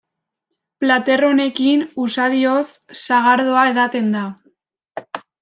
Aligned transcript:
Plater 0.83 1.21
honekin 1.27 1.83
usadioz 2.05 2.65
sagardoa 3.03 3.67
edaten 3.75 4.11
da. 4.19 4.25